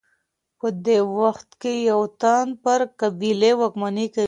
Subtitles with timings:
[0.59, 4.19] په دې وخت کي یو تن پر قبیلې واکمني کوي.